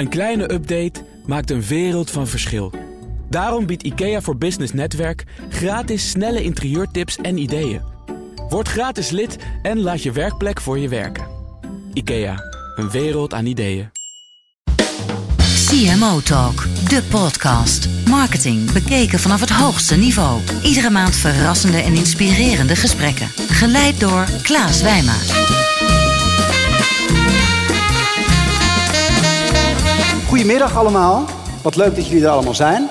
[0.00, 2.72] Een kleine update maakt een wereld van verschil.
[3.28, 7.80] Daarom biedt IKEA voor Business Netwerk gratis snelle interieurtips en ideeën.
[8.48, 11.26] Word gratis lid en laat je werkplek voor je werken.
[11.92, 12.34] IKEA,
[12.76, 13.90] een wereld aan ideeën.
[15.66, 17.88] CMO Talk, de podcast.
[18.06, 20.40] Marketing bekeken vanaf het hoogste niveau.
[20.62, 23.28] Iedere maand verrassende en inspirerende gesprekken.
[23.48, 25.14] Geleid door Klaas Wijma.
[30.30, 31.24] Goedemiddag allemaal.
[31.62, 32.88] Wat leuk dat jullie er allemaal zijn.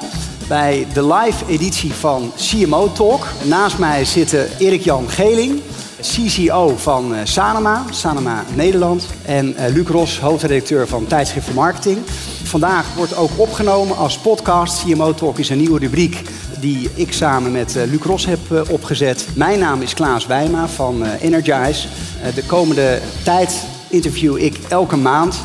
[0.47, 3.27] Bij de live editie van CMO Talk.
[3.43, 5.61] Naast mij zitten Erik-Jan Geling,
[6.01, 9.07] CCO van eh, Sanema, Sanema Nederland.
[9.25, 11.97] En eh, Luc Ros, hoofdredacteur van Tijdschrift voor Marketing.
[12.43, 14.83] Vandaag wordt ook opgenomen als podcast.
[14.83, 16.21] CMO Talk is een nieuwe rubriek
[16.59, 19.27] die ik samen met eh, Luc Ros heb opgezet.
[19.35, 21.87] Mijn naam is Klaas Wijma van Energize.
[22.35, 25.35] De komende tijd interview ik elke maand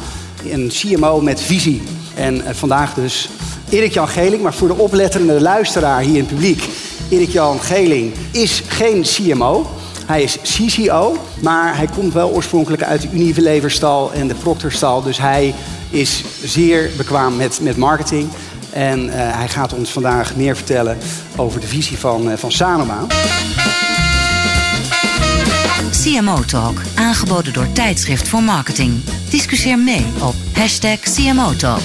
[0.53, 1.83] een CMO met visie.
[2.15, 3.29] En eh, vandaag dus
[3.69, 6.69] Erik-Jan Geling, maar voor de opletterende luisteraar hier in het publiek.
[7.09, 9.67] Erik-Jan Geling is geen CMO.
[10.07, 15.03] Hij is CCO, maar hij komt wel oorspronkelijk uit de Unileverstal en de Procterstal.
[15.03, 15.55] Dus hij
[15.91, 18.29] is zeer bekwaam met, met marketing.
[18.71, 20.99] En uh, hij gaat ons vandaag meer vertellen
[21.37, 23.07] over de visie van, uh, van Sanoma.
[26.05, 29.05] CMO Talk, aangeboden door Tijdschrift voor Marketing.
[29.31, 31.81] Discussieer mee op hashtag CMO Talk.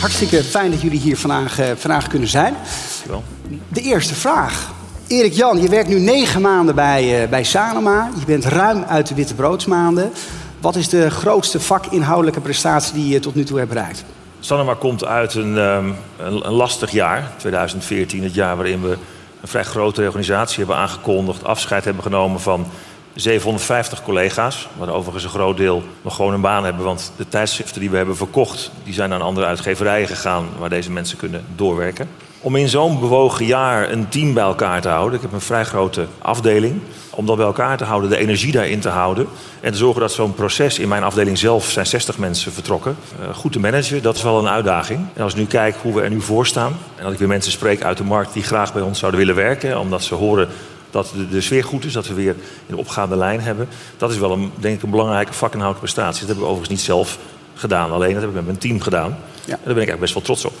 [0.00, 2.54] Hartstikke fijn dat jullie hier vandaag, vandaag kunnen zijn.
[2.54, 3.22] Dankjewel.
[3.68, 4.72] De eerste vraag.
[5.06, 8.10] Erik Jan, je werkt nu negen maanden bij, uh, bij Sanoma.
[8.18, 10.12] Je bent ruim uit de witte broodsmaanden.
[10.60, 14.04] Wat is de grootste vakinhoudelijke prestatie die je tot nu toe hebt bereikt?
[14.40, 18.98] Sanoma komt uit een, um, een, een lastig jaar, 2014, het jaar waarin we
[19.40, 22.66] een vrij grote organisatie hebben aangekondigd, afscheid hebben genomen van
[23.14, 26.84] 750 collega's, waar overigens een groot deel nog gewoon een baan hebben.
[26.84, 30.90] Want de tijdschriften die we hebben verkocht, die zijn naar andere uitgeverijen gegaan waar deze
[30.90, 32.08] mensen kunnen doorwerken.
[32.44, 35.14] Om in zo'n bewogen jaar een team bij elkaar te houden.
[35.14, 36.80] Ik heb een vrij grote afdeling.
[37.10, 39.26] Om dat bij elkaar te houden, de energie daarin te houden.
[39.60, 42.96] En te zorgen dat zo'n proces in mijn afdeling zelf zijn 60 mensen vertrokken.
[43.20, 45.06] Uh, goed te managen, dat is wel een uitdaging.
[45.14, 46.76] En als ik nu kijk hoe we er nu voor staan.
[46.96, 49.34] En dat ik weer mensen spreek uit de markt die graag bij ons zouden willen
[49.34, 49.78] werken.
[49.78, 50.48] Omdat ze horen
[50.92, 52.36] dat de, de, sfeer goed is, dat we weer
[52.66, 53.68] een opgaande lijn hebben.
[53.96, 56.18] Dat is wel een, denk ik, een belangrijke vakinhoudelijke prestatie.
[56.18, 57.18] Dat hebben we overigens niet zelf
[57.54, 59.16] gedaan, alleen dat heb ik met mijn team gedaan.
[59.44, 59.52] Ja.
[59.52, 60.54] En daar ben ik eigenlijk best wel trots op.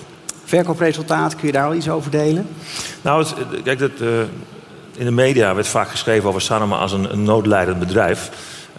[0.44, 2.46] Verkoopresultaat, kun je daar al iets over delen?
[3.02, 4.08] Nou, het, kijk, dat, uh,
[4.96, 8.30] in de media werd vaak geschreven over Sanoma als een, een noodlijdend bedrijf.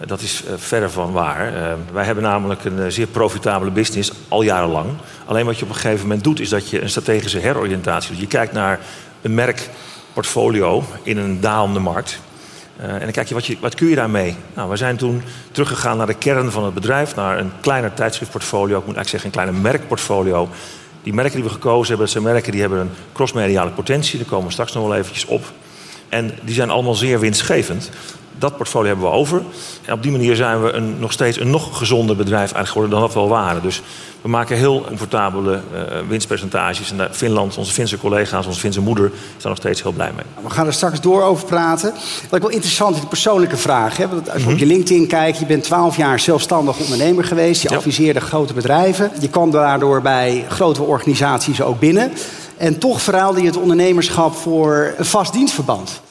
[0.02, 1.54] Uh, dat is uh, verder van waar.
[1.94, 4.90] wij hebben namelijk een zeer profitabele business al jarenlang.
[5.26, 8.20] Alleen wat je op een gegeven moment doet, is dat je een strategische heroriëntatie doet.
[8.20, 8.80] Je kijkt naar
[9.22, 9.70] een merk
[10.14, 12.20] portfolio in een dalende markt.
[12.80, 14.36] Uh, en dan kijk je wat, je, wat kun je daarmee?
[14.54, 18.80] Nou, we zijn toen teruggegaan naar de kern van het bedrijf, naar een kleiner tijdschriftportfolio,
[18.80, 20.50] ik moet eigenlijk zeggen een kleiner merkportfolio.
[21.04, 24.28] Die merken die we gekozen hebben, dat zijn merken die hebben een crossmediale potentie, daar
[24.28, 25.52] komen we straks nog wel eventjes op.
[26.10, 27.90] En die zijn allemaal zeer winstgevend.
[28.38, 29.42] Dat portfolio hebben we over.
[29.86, 32.92] En op die manier zijn we een, nog steeds een nog gezonder bedrijf eigenlijk geworden
[32.92, 33.62] dan dat we al waren.
[33.62, 33.82] Dus
[34.22, 36.92] we maken heel comfortabele uh, winstpercentages.
[36.92, 39.12] En daar Finland, onze Finse collega's, onze Finse moeder, is
[39.44, 40.26] daar nog steeds heel blij mee.
[40.44, 41.94] We gaan er straks door over praten.
[42.30, 43.98] Wat ik wel interessant is, de persoonlijke vraag.
[43.98, 44.08] Hè?
[44.08, 44.54] Want als je mm -hmm.
[44.54, 47.62] op je LinkedIn kijkt, je bent 12 jaar zelfstandig ondernemer geweest.
[47.62, 47.76] Je ja.
[47.76, 49.12] adviseerde grote bedrijven.
[49.20, 52.12] Je kwam daardoor bij grote organisaties ook binnen.
[52.58, 56.02] En toch verhaalde je het ondernemerschap voor een vast dienstverband.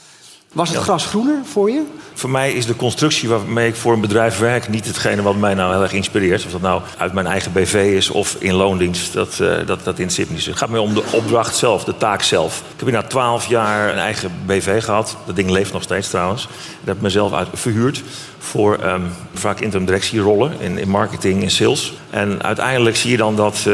[0.53, 0.85] Was het ja.
[0.85, 1.83] gras groener voor je?
[2.15, 5.55] Voor mij is de constructie waarmee ik voor een bedrijf werk niet hetgene wat mij
[5.55, 6.45] nou heel erg inspireert.
[6.45, 9.87] Of dat nou uit mijn eigen BV is of in loondienst, dat, uh, dat, dat
[9.87, 10.47] interesseert me niet.
[10.47, 12.63] Het gaat meer om de opdracht zelf, de taak zelf.
[12.75, 15.17] Ik heb na twaalf jaar een eigen BV gehad.
[15.27, 16.43] Dat ding leeft nog steeds trouwens.
[16.43, 18.03] Dat heb ik mezelf uit verhuurd
[18.39, 21.93] voor um, vaak interim directierollen in, in marketing en sales.
[22.11, 23.65] En uiteindelijk zie je dan dat uh,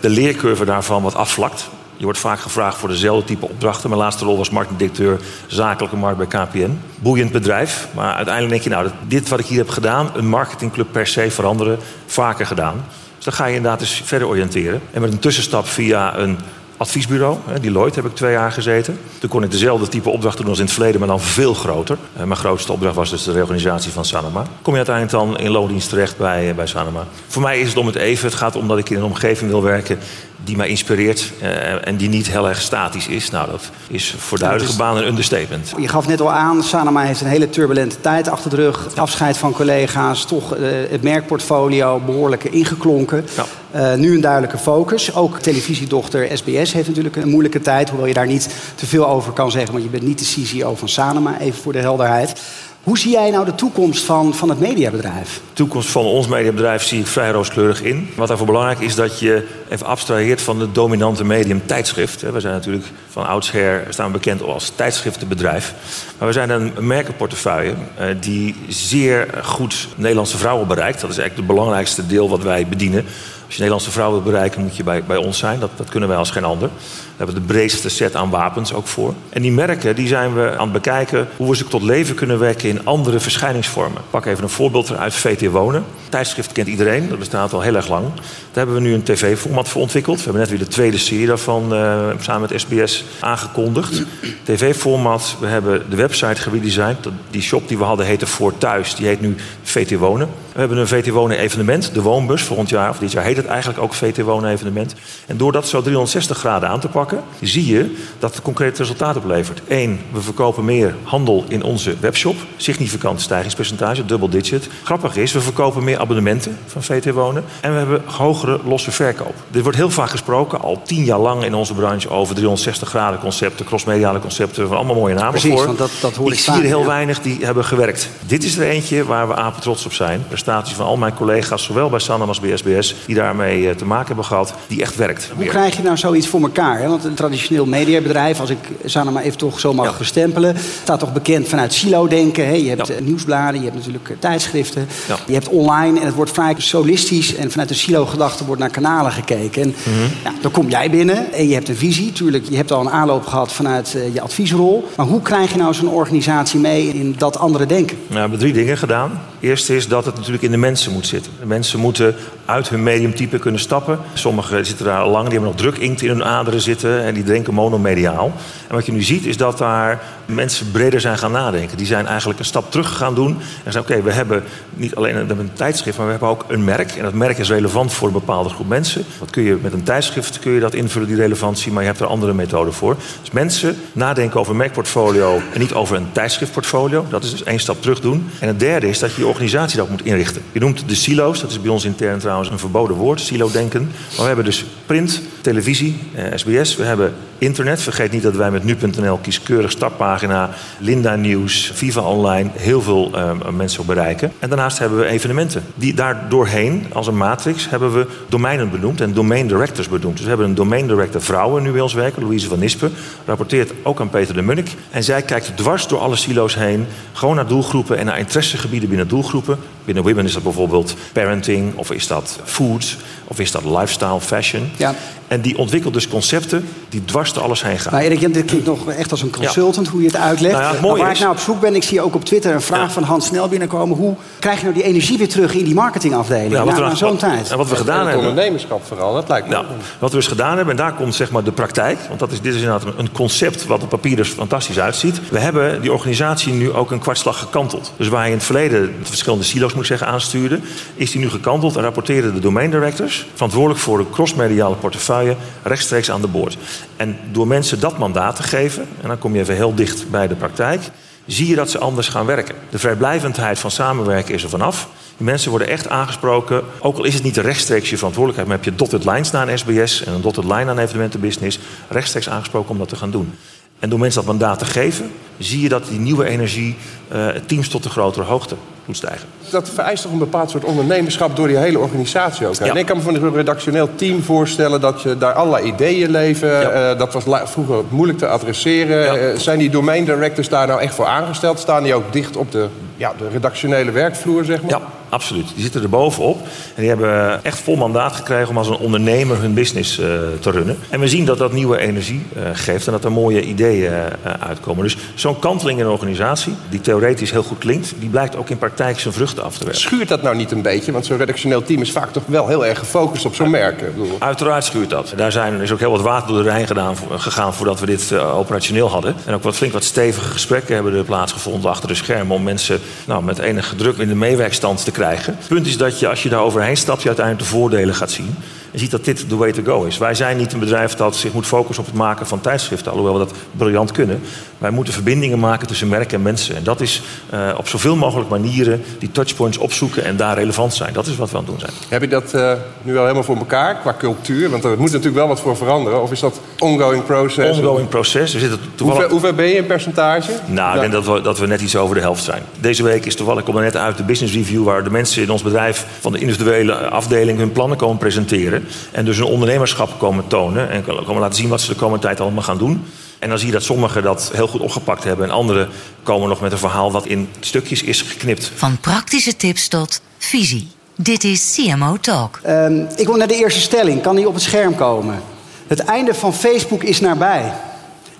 [0.00, 1.68] de leercurve daarvan wat afvlakt.
[1.98, 3.88] Je wordt vaak gevraagd voor dezelfde type opdrachten.
[3.88, 6.78] Mijn laatste rol was marketingdirecteur zakelijke markt bij KPN.
[7.00, 7.88] Boeiend bedrijf.
[7.94, 11.30] Maar uiteindelijk denk je, nou, dit wat ik hier heb gedaan, een marketingclub per se
[11.30, 12.84] veranderen, vaker gedaan.
[13.16, 14.80] Dus dan ga je inderdaad eens verder oriënteren.
[14.90, 16.38] En met een tussenstap via een
[16.76, 17.36] adviesbureau.
[17.60, 18.98] Deloitte heb ik twee jaar gezeten.
[19.18, 21.96] Toen kon ik dezelfde type opdrachten doen als in het verleden, maar dan veel groter.
[22.12, 24.44] Mijn grootste opdracht was dus de reorganisatie van Sanoma.
[24.62, 27.06] Kom je uiteindelijk dan in loondienst terecht bij, bij Sanoma.
[27.26, 28.28] Voor mij is het om het even.
[28.28, 29.98] Het gaat om dat ik in een omgeving wil werken
[30.44, 33.30] die mij inspireert uh, en die niet heel erg statisch is.
[33.30, 35.72] Nou, dat is voor de huidige baan een understatement.
[35.78, 38.96] Je gaf net al aan, Sanoma heeft een hele turbulente tijd achter de rug.
[38.96, 43.24] Afscheid van collega's, toch uh, het merkportfolio behoorlijk ingeklonken.
[43.36, 43.46] Ja.
[43.74, 45.14] Uh, nu een duidelijke focus.
[45.14, 47.88] Ook televisiedochter SBS heeft natuurlijk een moeilijke tijd.
[47.88, 50.74] Hoewel je daar niet te veel over kan zeggen, want je bent niet de CCO
[50.74, 52.40] van Sanoma, even voor de helderheid.
[52.82, 55.34] Hoe zie jij nou de toekomst van, van het mediabedrijf?
[55.34, 58.10] De toekomst van ons mediabedrijf zie ik vrij rooskleurig in.
[58.16, 62.20] Wat daarvoor belangrijk is dat je even abstraheert van het dominante medium tijdschrift.
[62.20, 65.74] We zijn natuurlijk van oudsher staan bekend als tijdschriftenbedrijf.
[66.18, 71.00] Maar we zijn een merkenportefeuille eh, die zeer goed Nederlandse vrouwen bereikt.
[71.00, 73.04] Dat is eigenlijk het belangrijkste deel wat wij bedienen.
[73.48, 75.60] Als je Nederlandse vrouwen wil bereiken, moet je bij, bij ons zijn.
[75.60, 76.68] Dat, dat kunnen wij als geen ander.
[76.68, 79.14] We hebben de breedste set aan wapens ook voor.
[79.28, 82.38] En die merken die zijn we aan het bekijken hoe we ze tot leven kunnen
[82.38, 83.98] wekken in andere verschijningsvormen.
[83.98, 85.84] Ik pak even een voorbeeld uit VT Wonen.
[86.08, 88.04] Tijdschrift kent iedereen, dat bestaat al heel erg lang.
[88.14, 90.16] Daar hebben we nu een tv-format voor ontwikkeld.
[90.16, 94.02] We hebben net weer de tweede serie daarvan uh, samen met SBS aangekondigd.
[94.42, 97.08] TV-format, we hebben de website geredesigned.
[97.30, 100.28] Die shop die we hadden heette Voor Thuis, die heet nu VT Wonen.
[100.58, 103.46] We hebben een VT Wonen evenement, de Woonbus, volgend jaar, of dit jaar heet het
[103.46, 104.94] eigenlijk ook VT Wonen evenement.
[105.26, 109.16] En door dat zo 360 graden aan te pakken, zie je dat het concreet resultaat
[109.16, 109.60] oplevert.
[109.68, 112.36] Eén, we verkopen meer handel in onze webshop.
[112.56, 114.68] Significant stijgingspercentage, double digit.
[114.84, 117.44] Grappig is, we verkopen meer abonnementen van VT Wonen.
[117.60, 119.34] En we hebben hogere losse verkoop.
[119.50, 122.10] Dit wordt heel vaak gesproken, al tien jaar lang in onze branche...
[122.10, 124.68] over 360 graden concepten, crossmediale concepten.
[124.68, 125.66] Van allemaal mooie namen Precies, voor.
[125.66, 128.08] Want dat, dat hoor ik, ik zie er heel weinig die hebben gewerkt.
[128.26, 130.24] Dit is er eentje waar we apen trots op zijn.
[130.48, 132.94] Prestaties van al mijn collega's, zowel bij Sanam als bij SBS...
[133.06, 135.30] die daarmee eh, te maken hebben gehad, die echt werkt.
[135.36, 136.78] Hoe krijg je nou zoiets voor elkaar?
[136.78, 136.88] Hè?
[136.88, 139.98] Want een traditioneel mediabedrijf, als ik Sana maar even toch zo mag ja.
[139.98, 142.62] bestempelen, staat toch bekend vanuit silo-denken.
[142.62, 142.94] Je hebt ja.
[143.02, 145.16] nieuwsbladen, je hebt natuurlijk tijdschriften, ja.
[145.26, 149.12] je hebt online en het wordt vrij solistisch en vanuit de silo-gedachte wordt naar kanalen
[149.12, 149.62] gekeken.
[149.62, 150.32] En mm -hmm.
[150.40, 152.12] dan kom jij binnen en je hebt een visie.
[152.12, 154.88] Tuurlijk, je hebt al een aanloop gehad vanuit je adviesrol.
[154.96, 157.96] Maar hoe krijg je nou zo'n organisatie mee in dat andere denken?
[157.96, 159.20] Nou, we hebben drie dingen gedaan.
[159.40, 161.32] Eerst is dat het natuurlijk in de mensen moet zitten.
[161.40, 162.16] De mensen moeten
[162.48, 163.98] uit hun mediumtype kunnen stappen.
[164.12, 167.14] Sommigen zitten daar al lang, die hebben nog druk inkt in hun aderen zitten en
[167.14, 168.32] die denken monomediaal.
[168.68, 171.76] En wat je nu ziet is dat daar mensen breder zijn gaan nadenken.
[171.76, 173.30] Die zijn eigenlijk een stap terug gaan doen
[173.64, 174.42] en zeggen: Oké, we hebben
[174.74, 176.90] niet alleen een, een, tijdschrift, maar we hebben ook een merk.
[176.92, 179.04] En dat merk is relevant voor een bepaalde groep mensen.
[179.18, 182.00] Wat kun je met een tijdschrift kun je dat invullen, die relevantie, maar je hebt
[182.00, 182.96] er andere methoden voor.
[183.20, 187.06] Dus mensen nadenken over een merkportfolio en niet over een tijdschriftportfolio.
[187.10, 188.30] Dat is dus één stap terug doen.
[188.40, 190.42] En het derde is dat je je organisatie dat moet inrichten.
[190.52, 193.82] Je noemt de silo's, dat is bij ons intern trouwens een verboden woord, silo-denken.
[193.82, 197.80] Maar we hebben dus print, televisie, eh, SBS, we hebben internet.
[197.80, 203.30] Vergeet niet dat wij met nu.nl kieskeurig startpagina, Linda Nieuws, Viva Online heel veel uh,
[203.56, 204.32] mensen bereiken.
[204.38, 205.64] En daarnaast hebben we evenementen.
[205.74, 210.12] Die daar doorheen, als een matrix, hebben we domeinen benoemd en domain directors benoemd.
[210.12, 212.92] Dus we hebben een domain director vrouwen nu bij ons werken, Louise van Nispen,
[213.24, 214.70] rapporteert ook aan Peter de Munnik.
[214.90, 219.08] En zij kijkt dwars door alle silo's heen, gewoon naar doelgroepen en naar interessegebieden binnen
[219.08, 219.58] doelgroepen.
[219.84, 224.70] Binnen Women is dat bijvoorbeeld parenting, of is dat food, of is dat lifestyle, fashion.
[224.76, 224.94] Ja.
[225.28, 227.92] En die ontwikkelt dus concepten die dwars door alles heen gaan.
[227.92, 229.92] Nou, Erik, dit klinkt nog echt als een consultant, ja.
[229.92, 230.54] hoe je het uitlegt.
[230.54, 231.16] Nou ja, het maar waar is...
[231.16, 232.90] ik nou op zoek ben, ik zie ook op Twitter een vraag ja.
[232.90, 233.96] van Hans Snel binnenkomen.
[233.96, 237.16] Hoe krijg je nou die energie weer terug in die marketingafdeling ja, na, na zo'n
[237.16, 237.50] tijd?
[237.50, 238.28] En wat we gedaan hebben...
[238.28, 239.52] ondernemerschap vooral, dat lijkt me.
[239.54, 239.66] Nou,
[239.98, 241.98] wat we dus gedaan hebben, en daar komt zeg maar de praktijk.
[242.08, 245.20] Want dat is, dit is inderdaad een concept wat op papier dus fantastisch uitziet.
[245.30, 247.92] We hebben die organisatie nu ook een kwartslag gekanteld.
[247.96, 250.60] Dus waar je in het verleden de verschillende silo's moet zeggen aanstuurde,
[250.94, 256.10] is die nu gekanteld en rapporteren de domain directors, verantwoordelijk voor de crossmediale portefeuille, rechtstreeks
[256.10, 256.58] aan de boord.
[256.96, 260.28] En door mensen dat mandaat te geven, en dan kom je even heel dicht bij
[260.28, 260.80] de praktijk,
[261.26, 262.54] zie je dat ze anders gaan werken.
[262.70, 264.88] De vrijblijvendheid van samenwerken is er vanaf.
[265.16, 268.78] Mensen worden echt aangesproken, ook al is het niet rechtstreeks je verantwoordelijkheid, maar heb je
[268.78, 271.58] dotted lines naar een SBS en een dotted line aan evenementenbusiness,
[271.88, 273.34] rechtstreeks aangesproken om dat te gaan doen.
[273.78, 276.76] En door mensen dat mandaat te geven, zie je dat die nieuwe energie
[277.12, 278.56] uh, teams tot een grotere hoogte
[278.88, 279.28] moet stijgen.
[279.50, 282.54] Dat vereist toch een bepaald soort ondernemerschap door die hele organisatie ook.
[282.54, 282.64] Ja.
[282.64, 286.48] En ik kan me van een redactioneel team voorstellen dat je daar allerlei ideeën leven.
[286.48, 286.92] Ja.
[286.92, 289.02] Uh, dat was vroeger moeilijk te adresseren.
[289.02, 289.16] Ja.
[289.16, 291.58] Uh, zijn die domain directors daar nou echt voor aangesteld?
[291.58, 294.70] Staan die ook dicht op de, ja, de redactionele werkvloer, zeg maar?
[294.70, 295.48] Ja, absoluut.
[295.54, 296.38] Die zitten er bovenop.
[296.74, 300.06] En die hebben echt vol mandaat gekregen om als een ondernemer hun business uh,
[300.40, 300.78] te runnen.
[300.90, 303.92] En we zien dat dat nieuwe energie geeft en dat er mooie ideeën
[304.40, 304.82] uitkomen.
[304.82, 308.58] Dus zo'n kanteling in een organisatie, die theoretisch heel goed klinkt, die blijkt ook in
[308.58, 309.80] praktijk zijn vruchten af te werken.
[309.80, 310.92] Schuurt dat nou niet een beetje?
[310.92, 313.80] Want zo'n redactioneel team is vaak toch wel heel erg gefocust op zo'n merk.
[313.80, 314.16] Ik bedoel...
[314.18, 315.12] Uiteraard schuurt dat.
[315.16, 318.10] Daar zijn, is ook heel wat water door de Rijn gedaan, gegaan voordat we dit
[318.10, 319.14] uh, operationeel hadden.
[319.24, 322.80] En ook wat flink wat stevige gesprekken hebben er plaatsgevonden achter de schermen om mensen
[323.06, 325.36] nou, met enige druk in de meewerkstand te krijgen.
[325.38, 328.10] Het punt is dat je als je daar overheen stapt, je uiteindelijk de voordelen gaat
[328.10, 328.36] zien.
[328.70, 329.98] Je ziet dat dit de way to go is.
[329.98, 333.18] Wij zijn niet een bedrijf dat zich moet focussen op het maken van tijdschriften, alhoewel
[333.18, 334.20] we dat briljant kunnen.
[334.58, 336.56] Wij moeten verbindingen maken tussen merken en mensen.
[336.56, 337.02] En dat is
[337.34, 340.92] uh, op zoveel mogelijk manieren die touchpoints opzoeken en daar relevant zijn.
[340.92, 341.72] Dat is wat we aan het doen zijn.
[341.88, 344.50] Heb je dat uh, nu al helemaal voor elkaar qua cultuur?
[344.50, 346.02] Want er moet natuurlijk wel wat voor veranderen.
[346.02, 347.58] Of is dat ongoing process?
[347.58, 348.32] Ongoing proces.
[348.32, 349.00] We zitten toevallig...
[349.00, 350.32] hoe, ver, hoe ver ben je in percentage?
[350.46, 352.42] Nou, ik denk dat we, dat we net iets over de helft zijn.
[352.60, 354.64] Deze week is toevallig, ik kom er net uit de business review...
[354.64, 358.67] waar de mensen in ons bedrijf van de individuele afdeling hun plannen komen presenteren.
[358.90, 360.70] En dus een ondernemerschap komen tonen.
[360.70, 362.84] En komen laten zien wat ze de komende tijd allemaal gaan doen.
[363.18, 365.26] En dan zie je dat sommigen dat heel goed opgepakt hebben.
[365.26, 365.68] En anderen
[366.02, 368.52] komen nog met een verhaal wat in stukjes is geknipt.
[368.54, 370.68] Van praktische tips tot visie.
[370.96, 372.40] Dit is CMO Talk.
[372.46, 374.02] Um, ik wil naar de eerste stelling.
[374.02, 375.22] Kan die op het scherm komen?
[375.66, 377.52] Het einde van Facebook is nabij.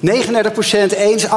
[0.01, 0.09] 39%
[0.97, 1.31] eens, 58%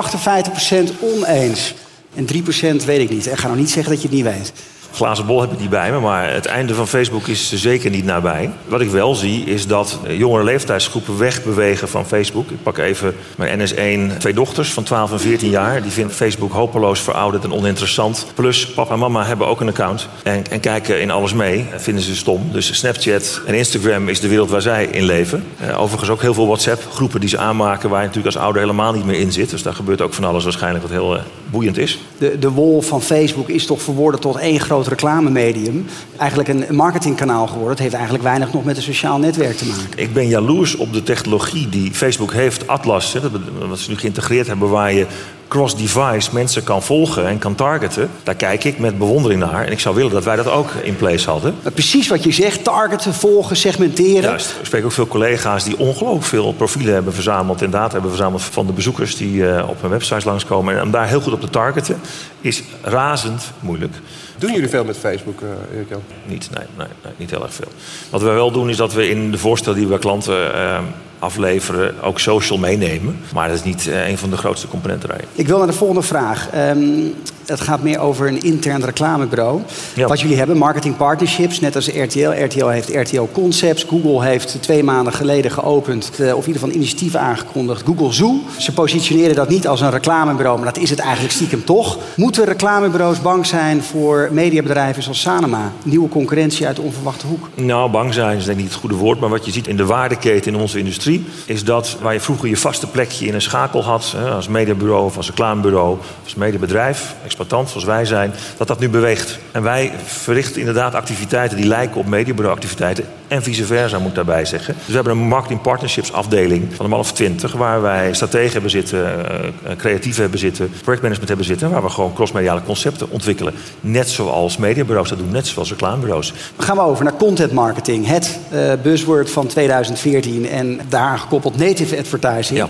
[1.00, 1.74] oneens.
[2.15, 3.27] En 3% weet ik niet.
[3.27, 4.53] En ga nou niet zeggen dat je het niet weet
[4.93, 8.05] glazen bol heb ik niet bij me, maar het einde van Facebook is zeker niet
[8.05, 8.50] nabij.
[8.67, 12.50] Wat ik wel zie is dat jongere leeftijdsgroepen wegbewegen van Facebook.
[12.50, 15.81] Ik pak even mijn NS1 twee dochters van 12 en 14 jaar.
[15.81, 18.25] Die vinden Facebook hopeloos verouderd en oninteressant.
[18.36, 21.67] Plus papa en mama hebben ook een account en, en kijken in alles mee.
[21.71, 22.51] En vinden ze stom.
[22.51, 25.43] Dus Snapchat en Instagram is de wereld waar zij in leven.
[25.62, 27.89] Uh, overigens ook heel veel WhatsApp-groepen die ze aanmaken...
[27.89, 29.50] waar je natuurlijk als ouder helemaal niet meer in zit.
[29.50, 31.21] Dus daar gebeurt ook van alles waarschijnlijk wat heel uh,
[31.51, 32.00] boeiend is.
[32.17, 35.86] De, de wol van Facebook is toch verworden tot één groot reclamemedium
[36.17, 37.70] eigenlijk een marketingkanaal geworden.
[37.70, 39.88] Het heeft eigenlijk weinig nog met een sociaal netwerk te maken.
[39.96, 42.67] Ik ben jaloers op de technologie die Facebook heeft.
[42.67, 43.20] Atlas, hè,
[43.67, 45.05] wat ze nu geïntegreerd hebben, waar je
[45.51, 48.10] cross-device mensen kan volgen en kan targeten.
[48.24, 49.65] Daar kijk ik met bewondering naar.
[49.65, 51.55] En ik zou willen dat wij dat ook in place hadden.
[51.74, 54.22] Precies wat je zegt, targeten, volgen, segmenteren.
[54.22, 54.55] Juist.
[54.60, 57.62] Ik spreek ook veel collega's die ongelooflijk veel profielen hebben verzameld...
[57.62, 60.75] en data hebben verzameld van de bezoekers die uh, op hun websites langskomen.
[60.75, 62.01] En om daar heel goed op te targeten
[62.41, 63.93] is razend moeilijk.
[64.41, 66.01] Doen jullie veel met Facebook, uh, Erik Jan?
[66.25, 67.71] Niet, nee, nee, nee, niet heel erg veel.
[68.10, 70.55] Wat we wel doen is dat we in de voorstellen die we klanten...
[70.55, 70.79] Uh,
[71.21, 73.19] afleveren, ook social meenemen.
[73.33, 75.27] Maar dat is niet uh, een van de grootste componenten daarin.
[75.33, 76.50] Ik wil naar de volgende vraag.
[76.55, 77.13] Um,
[77.51, 79.62] het gaat meer over een intern reclamebureau.
[79.96, 80.08] Ja.
[80.08, 82.43] Wat jullie hebben, marketing partnerships, net als RTL.
[82.43, 83.84] RTL heeft RTL Concepts.
[83.84, 88.39] Google heeft twee maanden geleden geopend, uh, of in ieder geval initiatief aangekondigd, Google Zoo.
[88.58, 91.98] Ze positioneren dat niet als een reclamebureau, maar dat is het eigenlijk stiekem toch.
[92.15, 95.72] Moeten reclamebureaus bang zijn voor mediabedrijven zoals Sanema?
[95.84, 97.48] Nieuwe concurrentie uit de onverwachte hoek?
[97.55, 99.77] Nou, bang zijn is denk ik niet het goede woord, maar wat je ziet in
[99.77, 103.41] de waardeketen in onze industrie is dat waar je vroeger je vaste plekje in een
[103.41, 108.79] schakel had, als mediabureau of als reclamebureau, als mediabedrijf, exploitant zoals wij zijn, dat dat
[108.79, 109.39] nu beweegt.
[109.51, 114.74] En wij verrichten inderdaad activiteiten die lijken op mediabureauactiviteiten en vice versa moet daarbij zeggen.
[114.74, 118.51] Dus we hebben een marketing partnerships afdeling van een man of twintig, waar wij strategen
[118.51, 119.25] hebben zitten,
[119.65, 123.53] uh, creatieven hebben zitten, projectmanagement hebben zitten, waar we gewoon crossmediale concepten ontwikkelen.
[123.81, 126.33] Net zoals mediabureaus dat doen, net zoals reclamebureaus.
[126.55, 131.19] Dan gaan we over naar content marketing, het uh, buzzword van 2014 en daar daaraan
[131.19, 132.60] gekoppeld native advertising.
[132.60, 132.67] Ja.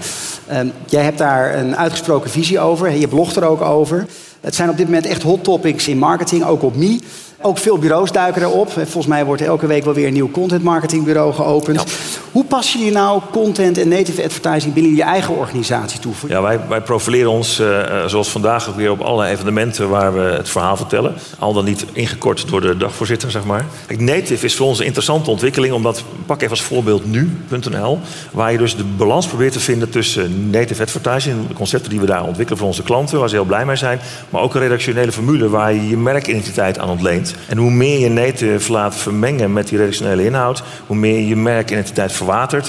[0.64, 2.92] Uh, jij hebt daar een uitgesproken visie over.
[2.92, 4.06] Je blogt er ook over.
[4.42, 7.00] Het zijn op dit moment echt hot topics in marketing, ook op Me.
[7.42, 8.72] Ook veel bureaus duiken erop.
[8.72, 11.84] Volgens mij wordt elke week wel weer een nieuw content marketingbureau geopend.
[12.32, 16.14] Hoe passen jullie nou content en native advertising binnen je eigen organisatie toe?
[16.28, 20.20] Ja, wij, wij profileren ons, uh, zoals vandaag ook weer, op alle evenementen waar we
[20.20, 21.14] het verhaal vertellen.
[21.40, 23.66] Al dan niet ingekort door de dagvoorzitter, zeg maar.
[23.88, 28.00] Kijk, native is voor ons een interessante ontwikkeling, omdat, pak even als voorbeeld nu.nl,
[28.32, 32.06] waar je dus de balans probeert te vinden tussen native advertising, de concepten die we
[32.06, 35.12] daar ontwikkelen voor onze klanten, waar ze heel blij mee zijn, maar ook een redactionele
[35.12, 37.36] formule waar je je merkidentiteit aan ontleent.
[37.48, 42.12] En hoe meer je native laat vermengen met die redactionele inhoud, hoe meer je merkidentiteit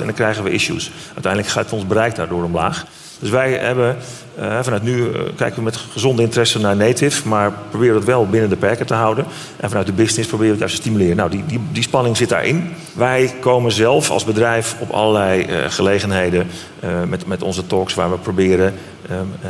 [0.01, 0.91] en dan krijgen we issues.
[1.15, 2.85] Uiteindelijk gaat ons bereik daardoor omlaag.
[3.19, 3.97] Dus wij hebben
[4.39, 8.27] uh, vanuit nu uh, kijken we met gezonde interesse naar native, maar proberen het wel
[8.27, 9.25] binnen de perken te houden.
[9.57, 11.17] En vanuit de business proberen we het juist te stimuleren.
[11.17, 12.75] Nou, die, die, die spanning zit daarin.
[12.93, 16.47] Wij komen zelf als bedrijf op allerlei uh, gelegenheden
[17.09, 18.75] met, met onze talks waar we proberen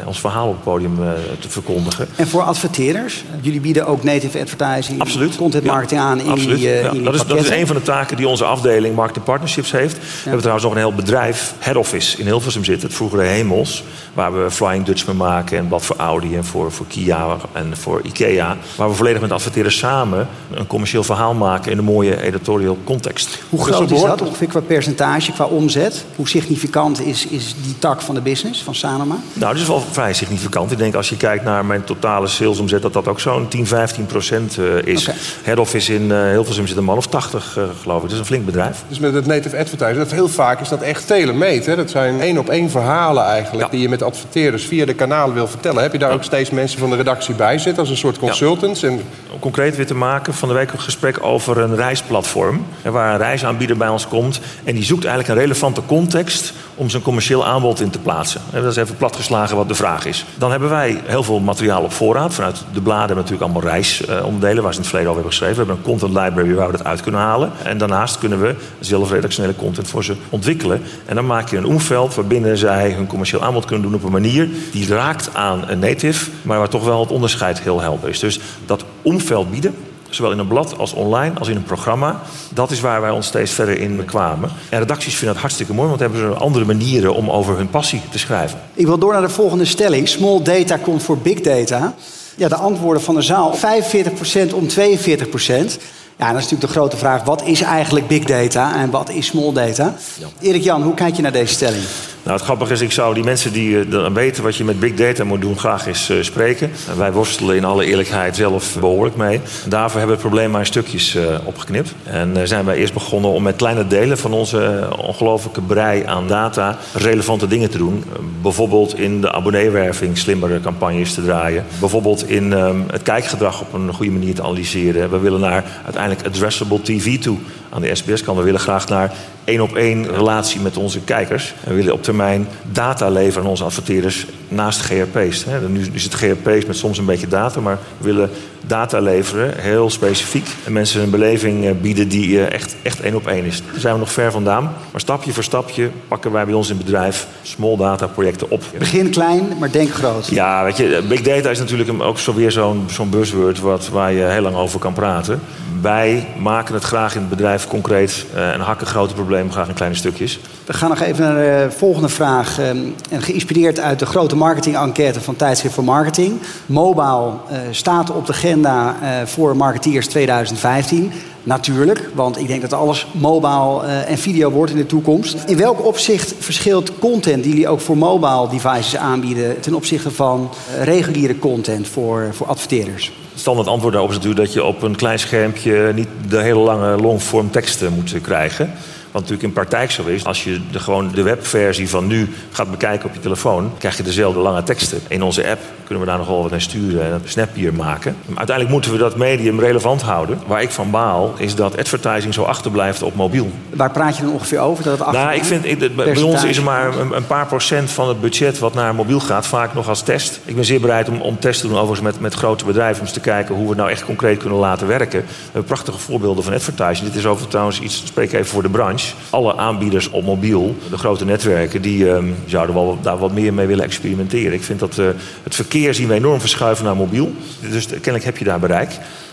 [0.07, 0.97] ons verhaal op het podium
[1.39, 2.09] te verkondigen.
[2.17, 3.25] En voor adverteerders?
[3.41, 5.37] Jullie bieden ook native advertising, Absoluut.
[5.37, 6.57] content marketing ja, aan in absoluut.
[6.57, 6.91] die, ja.
[6.91, 9.97] in dat, is, dat is een van de taken die onze afdeling Marketing Partnerships heeft.
[9.97, 13.85] We hebben trouwens nog een heel bedrijf, head office in Hilversum zit, het vroegere Hemels,
[14.15, 18.01] waar we Flying Dutchman maken en wat voor Audi en voor, voor Kia en voor
[18.03, 18.57] Ikea.
[18.77, 23.39] Waar we volledig met adverteerders samen een commercieel verhaal maken in een mooie editorial context.
[23.49, 26.05] Hoe groot is dat ongeveer qua percentage, qua omzet?
[26.17, 29.17] Hoe significant is, is die tak van de business van Sanoma?
[29.33, 30.73] Nou, dat is wel vrij significant.
[30.73, 34.07] Ik denk als je kijkt naar mijn totale salesomzet, dat dat ook zo'n 10, 15
[34.07, 35.03] procent uh, is.
[35.03, 35.21] Okay.
[35.43, 38.03] Head office in uh, Hilversum zit een man of 80, uh, geloof ik.
[38.03, 38.85] Dat is een flink bedrijf.
[38.89, 41.71] Dus met het native advertising, dat heel vaak is dat echt telemate.
[41.71, 41.77] Hè?
[41.77, 43.71] Dat zijn één op één verhalen eigenlijk, ja.
[43.71, 45.83] die je met adverteerders adverteerders via de kanalen wil vertellen.
[45.83, 48.83] Heb je daar ook steeds mensen van de redactie bij zitten als een soort consultants?
[48.83, 49.03] En...
[49.33, 52.65] Om concreet weer te maken, van de week een gesprek over een reisplatform.
[52.83, 57.03] Waar een reisaanbieder bij ons komt en die zoekt eigenlijk een relevante context om zijn
[57.03, 58.41] commercieel aanbod in te plaatsen.
[58.51, 60.25] Dat is even platgeslagen wat de vraag is.
[60.39, 62.35] Dan hebben wij heel veel materiaal op voorraad.
[62.35, 65.57] Vanuit de bladen natuurlijk allemaal reisonderdelen waar ze in het verleden al hebben geschreven.
[65.57, 67.53] We hebben een content library waar we dat uit kunnen halen.
[67.63, 70.83] En daarnaast kunnen we zelf redactionele content voor ze ontwikkelen.
[71.07, 74.13] En dan maak je een omveld waarbinnen zij hun commercieel aanbod kunnen doen op een
[74.13, 78.19] manier die raakt aan een native, maar waar toch wel het onderscheid heel helder is.
[78.19, 79.75] Dus dat omveld bieden,
[80.15, 82.21] zowel in een blad als online, als in een programma.
[82.55, 84.51] Dat is waar wij ons steeds verder in kwamen.
[84.69, 87.71] En redacties vinden dat hartstikke mooi, want dan hebben ze andere manieren om over hun
[87.71, 88.59] passie te schrijven.
[88.75, 90.09] Ik wil door naar de volgende stelling.
[90.09, 91.95] Small data komt voor big data.
[92.37, 93.57] Ja, de antwoorden van de zaal.
[93.57, 95.81] 45% om 42%.
[96.17, 97.25] Ja, dat is natuurlijk de grote vraag.
[97.25, 99.95] Wat is eigenlijk big data en wat is small data?
[100.41, 101.83] Erik Jan, hoe kijk je naar deze stelling?
[102.23, 104.95] Nou, het grappige is, ik zou die mensen die uh, weten wat je met big
[104.95, 106.71] data moet doen, graag eens uh, spreken.
[106.97, 109.41] Wij worstelen in alle eerlijkheid zelf behoorlijk mee.
[109.69, 111.95] Daarvoor hebben we het probleem maar in stukjes opgeknipt.
[112.05, 116.79] En zijn wij eerst begonnen om met kleine delen van onze ongelofelijke brei aan data
[116.95, 118.05] relevante dingen te doen.
[118.43, 121.65] bijvoorbeeld in de abonneewerving slimmere campagnes te draaien.
[121.81, 125.11] Bijvoorbeeld in ehm, het kijkgedrag op een goede manier te analyseren.
[125.11, 127.39] We willen naar uiteindelijk addressable TV toe
[127.73, 128.39] aan de SBS-kant.
[128.39, 129.13] We willen graag naar
[129.45, 131.55] één op één relatie met onze kijkers.
[131.65, 135.47] En we willen op termijn data leveren aan onze adverteerders naast GRP's.
[135.69, 138.31] Nu is het GRP's met soms een beetje data, maar we willen
[138.67, 140.49] data leveren, heel specifiek.
[140.65, 143.63] En mensen een beleving eh, bieden die eh, echt, echt één op één is.
[143.71, 144.63] Daar zijn we nog ver vandaan.
[144.63, 148.63] Maar stapje voor stapje pakken wij bij ons in het bedrijf small data projecten op.
[148.79, 150.27] Begin klein, maar denk groot.
[150.27, 154.13] Ja, weet je, big data is natuurlijk ook zo weer zo'n zo'n buzzword wat, waar
[154.13, 155.41] je heel lang over kan praten.
[155.81, 159.97] Wij maken het graag in het bedrijf concreet en hakken grote problemen graag in kleine
[159.97, 160.39] stukjes.
[160.73, 162.59] We gaan nog even naar de volgende vraag.
[162.59, 166.41] en geïnspireerd uit de grote marketing-enquête van Tijdschrift voor Marketing.
[166.67, 171.13] Mobile uh, staat op de agenda uh, voor marketeers 2015.
[171.43, 175.37] Natuurlijk, want ik denk dat alles mobile uh, en video wordt in de toekomst.
[175.47, 180.51] In welk opzicht verschilt content die jullie ook voor mobile devices aanbieden ten opzichte van
[180.83, 183.13] reguliere content voor, voor adverteerders?
[183.35, 186.97] Standaard antwoord daarop is natuurlijk dat je op een klein schermpje niet de hele lange
[186.97, 188.73] longform teksten moet krijgen.
[189.13, 192.71] Wat natuurlijk in praktijk zo is, als je de, gewoon de webversie van nu gaat
[192.71, 195.01] bekijken op je telefoon, krijg je dezelfde lange teksten.
[195.09, 198.17] In onze app kunnen we daar nogal wat naar sturen en een Snapier maken.
[198.27, 200.39] Uiteindelijk moeten we dat medium relevant houden.
[200.47, 203.51] Waar ik van baal, is dat advertising zo achterblijft op mobiel.
[203.71, 204.85] Waar praat je dan ongeveer over?
[204.85, 207.91] Dat het nou, ik vind, ik, bij ons is er maar een, een, paar procent
[207.91, 210.41] van het budget wat naar mobiel gaat, vaak nog als test.
[210.45, 213.07] Ik ben zeer bereid om, om tests te doen, overigens met, met grote bedrijven, om
[213.07, 215.21] eens te kijken hoe we het nou echt concreet kunnen laten werken.
[215.21, 217.09] We hebben prachtige voorbeelden van advertising.
[217.09, 219.02] Dit is over trouwens iets, spreek even voor de branche.
[219.31, 223.67] Alle aanbieders op mobiel, de grote netwerken, die um, zouden wel, daar wat meer mee
[223.67, 224.53] willen experimenteren.
[224.53, 225.07] Ik vind dat uh,
[225.43, 227.33] het verkeer zien we enorm verschuiven naar mobiel.
[227.61, 228.91] Dus kennelijk heb je daar bereik.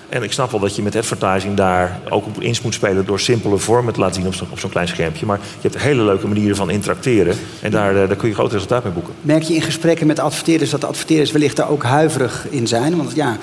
[0.09, 3.19] En ik snap wel dat je met advertising daar ook op in moet spelen door
[3.19, 5.25] simpele vormen te laten zien op, zo, op zo'n klein schermpje.
[5.25, 7.35] Maar je hebt hele leuke manieren van interacteren.
[7.61, 9.13] En daar, daar kun je groot resultaat mee boeken.
[9.21, 12.97] Merk je in gesprekken met adverteerders dat de adverteerders wellicht daar ook huiverig in zijn?
[12.97, 13.37] Want ja,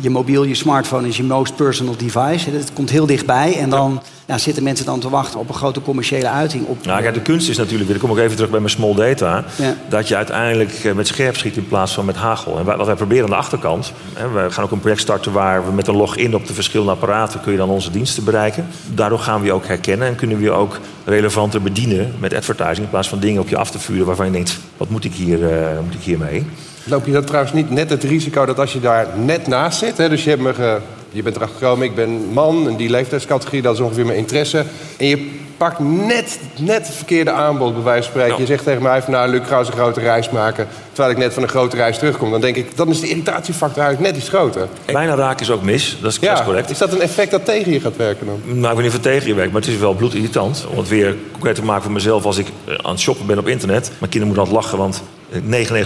[0.00, 2.50] je mobiel, je smartphone is je most personal device.
[2.50, 4.00] Het komt heel dichtbij en dan...
[4.02, 6.66] Ja ja, zitten mensen dan te wachten op een grote commerciële uiting?
[6.66, 6.84] Op...
[6.86, 8.94] Nou, kijk, de kunst is natuurlijk, weer, dan kom ik even terug bij mijn small
[8.94, 9.74] data, ja.
[9.88, 12.58] dat je uiteindelijk eh, met scherp schiet in plaats van met hagel.
[12.58, 15.66] En wat wij proberen aan de achterkant, hè, we gaan ook een project starten waar
[15.66, 18.66] we met een login op de verschillende apparaten kun je dan onze diensten bereiken.
[18.94, 22.78] Daardoor gaan we je ook herkennen en kunnen we je ook relevanter bedienen met advertising
[22.78, 25.12] in plaats van dingen op je af te vuren waarvan je denkt, wat moet ik
[25.12, 25.48] hier, uh,
[25.84, 26.46] moet ik hier mee?
[26.84, 29.98] Loop je dan trouwens niet net het risico dat als je daar net naast zit,
[29.98, 30.78] hè, dus je hebt me ge
[31.10, 34.64] je bent erachter gekomen, ik ben man en die leeftijdscategorie, dat is ongeveer mijn interesse.
[34.96, 38.40] En je pakt net, net het verkeerde aanbod, bij wijze van spreken.
[38.40, 40.66] Je zegt tegen mij van, nou, Luc, ga eens een grote reis maken.
[40.92, 42.30] Terwijl ik net van een grote reis terugkom.
[42.30, 44.68] Dan denk ik, dan is de irritatiefactor eigenlijk net iets groter.
[44.84, 46.70] Bijna raak is ook mis, dat is, ja, correct.
[46.70, 48.40] Is dat een effect dat tegen je gaat werken dan?
[48.44, 50.66] Nou, ik weet niet of het tegen je werkt, maar het is wel bloedirritant.
[50.70, 53.38] Om het weer concreet te maken voor mezelf als ik eh, aan het shoppen ben
[53.38, 53.90] op internet.
[53.98, 55.40] Mijn kinderen moeten het lachen, want 99%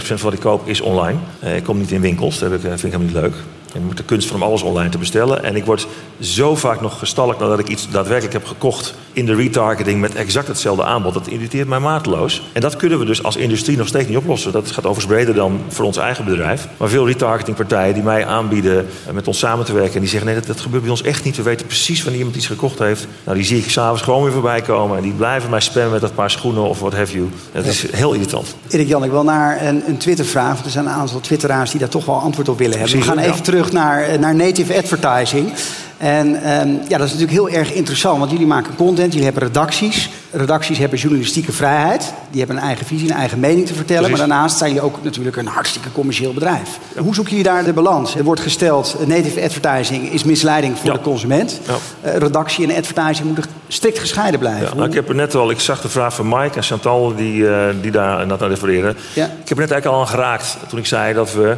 [0.05, 1.17] van wat ik koop is online.
[1.39, 3.33] Eh, ik kom niet in winkels, dat vind ik helemaal niet leuk.
[3.73, 5.43] Je moet de kunst van om alles online te bestellen.
[5.43, 5.87] En ik word
[6.19, 10.47] zo vaak nog gestalkt nadat ik iets daadwerkelijk heb gekocht in de retargeting met exact
[10.47, 11.13] hetzelfde aanbod.
[11.13, 12.41] Dat irriteert mij mateloos.
[12.53, 14.51] En dat kunnen we dus als industrie nog steeds niet oplossen.
[14.51, 16.67] Dat gaat overigens breder dan voor ons eigen bedrijf.
[16.77, 19.93] Maar veel retargetingpartijen die mij aanbieden met ons samen te werken.
[19.93, 21.35] En die zeggen nee, dat, dat gebeurt bij ons echt niet.
[21.35, 23.07] We weten precies wanneer iemand iets gekocht heeft.
[23.23, 24.97] Nou, die zie ik s'avonds gewoon weer voorbij komen.
[24.97, 27.29] En die blijven mij spammen met dat paar schoenen of wat have you.
[27.51, 28.55] Dat is heel irritant.
[28.69, 30.63] Erik Jan, ik wil naar een, een Twitter-vraag.
[30.65, 32.97] Er zijn een aantal twitteraars die daar toch wel antwoord op willen hebben.
[32.97, 35.53] We gaan even terug terug naar, naar native advertising.
[35.97, 39.43] En ehm, ja, dat is natuurlijk heel erg interessant, want jullie maken content, jullie hebben
[39.43, 40.09] redacties.
[40.31, 42.13] Redacties hebben journalistieke vrijheid.
[42.29, 44.09] Die hebben een eigen visie, een eigen mening te vertellen.
[44.09, 46.79] Maar daarnaast zijn jullie ook natuurlijk een hartstikke commercieel bedrijf.
[46.97, 48.15] Hoe zoeken jullie daar de balans?
[48.15, 51.59] Er wordt gesteld, native advertising is misleiding voor de consument.
[51.67, 52.09] Ja.
[52.09, 54.67] Uh, redactie en advertising moeten strikt gescheiden blijven.
[54.67, 57.15] Ja, nou, ik heb er net al, ik zag de vraag van Mike en Chantal
[57.15, 58.97] die, uh, die daar aan refereren.
[59.13, 59.25] Ja.
[59.25, 61.55] Ik heb er net eigenlijk al aan geraakt toen ik zei dat we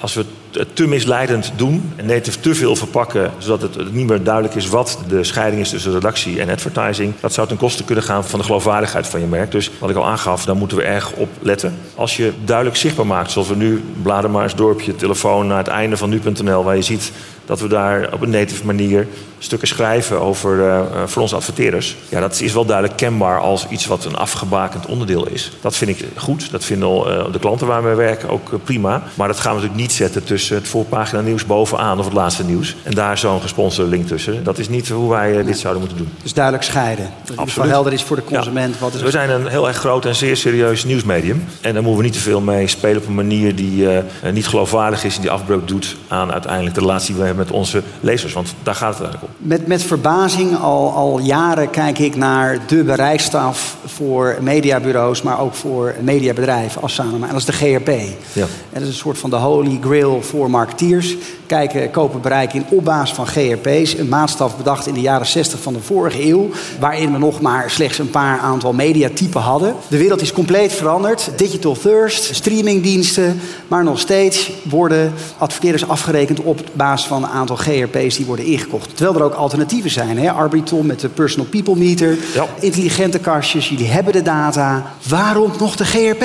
[0.00, 0.24] als we
[0.72, 4.98] te misleidend doen en native te veel verpakken, zodat het niet meer duidelijk is wat
[5.08, 8.44] de scheiding is tussen redactie en advertising, dat zou ten koste kunnen gaan van de
[8.44, 9.50] geloofwaardigheid van je merk.
[9.50, 11.76] Dus wat ik al aangaf, daar moeten we erg op letten.
[11.94, 15.68] Als je duidelijk zichtbaar maakt, zoals we nu bladen maar eens dorpje telefoon naar het
[15.68, 17.12] einde van nu.nl, waar je ziet
[17.48, 19.06] dat we daar op een native manier
[19.38, 21.96] stukken schrijven over uh, voor onze adverteerders.
[22.08, 25.52] Ja, dat is wel duidelijk kenbaar als iets wat een afgebakend onderdeel is.
[25.60, 26.50] Dat vind ik goed.
[26.50, 29.02] Dat vinden uh, de klanten waar we werken ook prima.
[29.14, 32.44] Maar dat gaan we natuurlijk niet zetten tussen het voorpagina nieuws bovenaan of het laatste
[32.44, 32.76] nieuws.
[32.82, 34.44] En daar zo'n gesponsorde link tussen.
[34.44, 36.12] Dat is niet hoe wij dit zouden moeten doen.
[36.22, 37.10] Dus duidelijk scheiden.
[37.24, 38.74] Dat het wel helder is voor de consument.
[38.74, 38.80] Ja.
[38.80, 41.44] Wat is we zijn een heel erg groot en zeer serieus nieuwsmedium.
[41.60, 43.88] En daar moeten we niet te veel mee spelen op een manier die
[44.32, 47.50] niet geloofwaardig is en die afbreuk doet aan uiteindelijk de relatie die we hebben met
[47.50, 48.32] onze lezers.
[48.32, 49.46] Want daar gaat het eigenlijk om.
[49.48, 55.54] Met, met verbazing, al, al jaren kijk ik naar de bereikstaf voor mediabureaus, maar ook
[55.54, 57.26] voor mediabedrijven als Sanoma.
[57.26, 57.88] En dat is de GRP.
[58.32, 58.46] Ja.
[58.72, 61.16] En dat is een soort van de holy grail voor marketeers.
[61.46, 63.94] Kijken, kopen bereik in op basis van GRP's.
[63.94, 66.50] Een maatstaf bedacht in de jaren 60 van de vorige eeuw.
[66.80, 69.74] Waarin we nog maar slechts een paar aantal mediatypen hadden.
[69.88, 71.30] De wereld is compleet veranderd.
[71.36, 73.40] Digital thirst, streamingdiensten.
[73.68, 78.96] Maar nog steeds worden adverteerders afgerekend op basis van een aantal GRP's die worden ingekocht.
[78.96, 80.18] Terwijl er ook alternatieven zijn.
[80.18, 80.30] Hè?
[80.30, 82.16] Arbiton met de Personal People Meter.
[82.34, 82.46] Ja.
[82.60, 84.92] Intelligente kastjes, jullie hebben de data.
[85.08, 86.24] Waarom nog de GRP?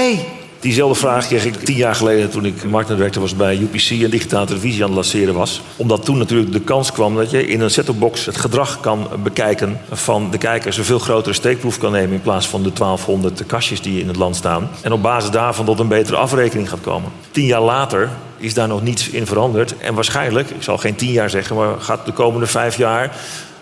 [0.63, 4.45] Diezelfde vraag kreeg ik tien jaar geleden toen ik marketingdirector was bij UPC en digitale
[4.45, 5.61] televisie aan het lanceren was.
[5.75, 9.07] Omdat toen natuurlijk de kans kwam dat je in een set box het gedrag kan
[9.23, 10.77] bekijken van de kijkers.
[10.77, 14.15] Een veel grotere steekproef kan nemen in plaats van de 1200 kastjes die in het
[14.15, 14.69] land staan.
[14.81, 17.11] En op basis daarvan tot een betere afrekening gaat komen.
[17.31, 19.77] Tien jaar later is daar nog niets in veranderd.
[19.77, 23.15] En waarschijnlijk, ik zal geen tien jaar zeggen, maar gaat de komende vijf jaar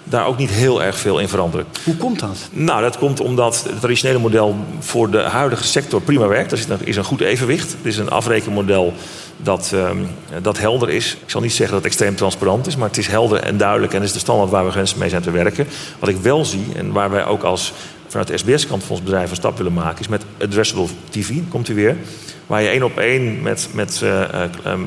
[0.03, 1.65] daar ook niet heel erg veel in veranderen.
[1.83, 2.49] Hoe komt dat?
[2.51, 6.51] Nou, dat komt omdat het traditionele model voor de huidige sector prima werkt.
[6.51, 7.71] Er is een goed evenwicht.
[7.71, 8.93] Het is een afrekenmodel
[9.37, 10.07] dat, um,
[10.41, 11.17] dat helder is.
[11.23, 13.93] Ik zal niet zeggen dat het extreem transparant is, maar het is helder en duidelijk
[13.93, 15.67] en is de standaard waar we mensen mee zijn te werken.
[15.99, 17.73] Wat ik wel zie en waar wij ook als
[18.11, 21.39] vanuit de SBS-kant van ons bedrijf een stap willen maken, is met addressable TV.
[21.49, 21.97] Komt u weer
[22.47, 24.43] waar je één op één met, met uh,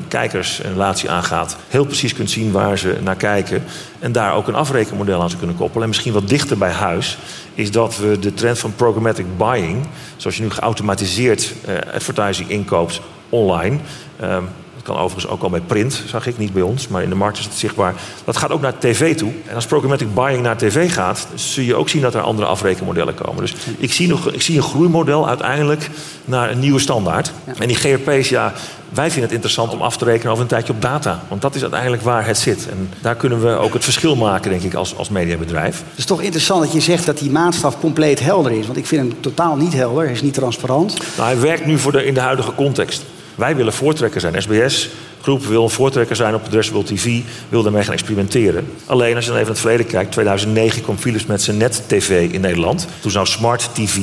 [0.07, 1.57] kijkers een relatie aangaat.
[1.67, 3.63] Heel precies kunt zien waar ze naar kijken.
[3.99, 5.83] En daar ook een afrekenmodel aan zou kunnen koppelen.
[5.83, 7.17] En misschien wat dichter bij huis
[7.53, 9.87] is dat we de trend van programmatic buying...
[10.15, 13.77] zoals je nu geautomatiseerd uh, advertising inkoopt online...
[14.19, 14.43] Ehm,
[14.85, 17.37] kan overigens ook al bij print, zag ik, niet bij ons, maar in de markt
[17.37, 17.93] is het zichtbaar.
[18.23, 19.31] Dat gaat ook naar tv toe.
[19.47, 23.13] En als programmatic buying naar tv gaat, zul je ook zien dat er andere afrekenmodellen
[23.13, 23.41] komen.
[23.41, 25.89] Dus ik zie, nog, ik zie een groeimodel uiteindelijk
[26.25, 27.31] naar een nieuwe standaard.
[27.59, 28.53] En die GRP's, ja,
[28.89, 31.23] wij vinden het interessant om af te rekenen over een tijdje op data.
[31.27, 32.67] Want dat is uiteindelijk waar het zit.
[32.69, 35.77] En daar kunnen we ook het verschil maken, denk ik, als, als mediabedrijf.
[35.89, 38.65] Het is toch interessant dat je zegt dat die maatstaf compleet helder is.
[38.65, 40.03] Want ik vind hem totaal niet helder.
[40.03, 40.97] Hij is niet transparant.
[41.17, 43.03] Nou, hij werkt nu voor de, in de huidige context.
[43.35, 44.41] Wij willen voortrekker zijn.
[44.41, 44.89] SBS
[45.25, 47.19] groep wil een voortrekker zijn op addressable TV,
[47.49, 48.67] wil daarmee gaan experimenteren.
[48.85, 52.29] Alleen als je dan even naar het verleden kijkt, 2009 kwam Philips met zijn net-TV
[52.31, 52.87] in Nederland.
[52.99, 53.97] Toen zou Smart TV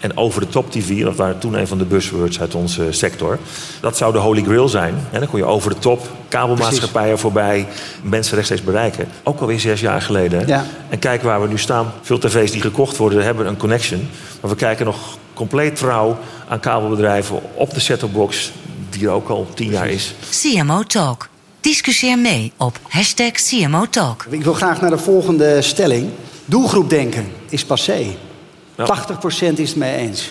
[0.00, 3.38] en over-de-top TV, dat waren toen een van de buzzwords uit onze sector.
[3.80, 4.94] Dat zou de holy grail zijn.
[5.10, 7.66] En dan kon je over de top kabelmaatschappijen voorbij
[8.02, 9.08] mensen rechtstreeks bereiken.
[9.22, 10.46] Ook alweer zes jaar geleden.
[10.46, 10.64] Ja.
[10.88, 11.92] En kijk waar we nu staan.
[12.02, 14.08] Veel tv's die gekocht worden hebben een connection.
[14.40, 16.18] Maar we kijken nog compleet trouw
[16.48, 18.52] aan kabelbedrijven op de set box
[18.92, 20.14] die er ook al tien jaar is.
[20.30, 21.28] CMO Talk.
[21.60, 24.26] Discussieer mee op hashtag CMO Talk.
[24.30, 26.10] Ik wil graag naar de volgende stelling.
[26.44, 28.06] Doelgroep denken is passé.
[28.76, 29.04] Ja.
[29.54, 30.30] 80% is het mee eens.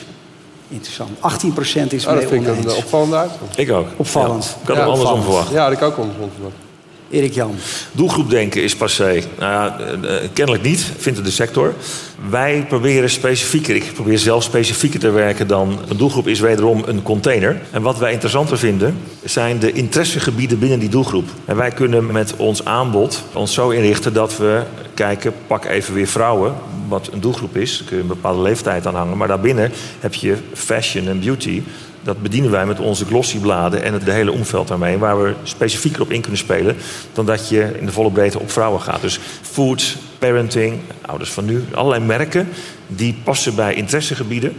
[0.67, 1.17] Interessant.
[1.17, 1.25] 18% is
[1.73, 3.31] het oh, mee dat vind ik een opvallend uit.
[3.55, 3.87] Ik ook.
[3.95, 4.43] Opvallend.
[4.43, 4.61] Ja.
[4.61, 5.51] Ik had ja, hem andersom verwacht.
[5.51, 6.55] Ja, dat ik ook andersom verwacht.
[7.11, 7.55] Erik Jan.
[7.91, 9.23] Doelgroepdenken is passé.
[9.39, 11.73] Nou eh, kennelijk niet, vindt de sector.
[12.29, 15.79] Wij proberen specifieker, ik probeer zelf specifieker te werken dan...
[15.87, 17.61] een doelgroep is wederom een container.
[17.71, 21.29] En wat wij interessanter vinden, zijn de interessegebieden binnen die doelgroep.
[21.45, 25.33] En wij kunnen met ons aanbod ons zo inrichten dat we kijken...
[25.47, 26.53] pak even weer vrouwen,
[26.87, 27.77] wat een doelgroep is.
[27.77, 29.17] Daar kun je een bepaalde leeftijd aan hangen.
[29.17, 31.61] Maar daarbinnen heb je fashion en beauty
[32.03, 34.97] dat bedienen wij met onze glossybladen en het de hele omveld daarmee.
[34.97, 36.75] Waar we specifieker op in kunnen spelen
[37.13, 39.01] dan dat je in de volle breedte op vrouwen gaat.
[39.01, 42.47] Dus food, parenting, ouders van nu, allerlei merken
[42.95, 44.57] die passen bij interessegebieden